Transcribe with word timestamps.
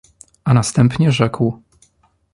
A 0.45 0.53
następnie 0.53 1.11
rzekł. 1.11 1.61